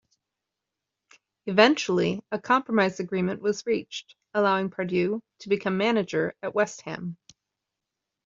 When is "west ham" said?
6.55-7.17